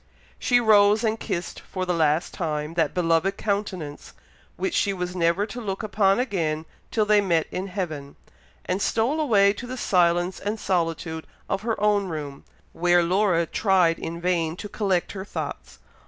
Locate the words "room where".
12.07-13.03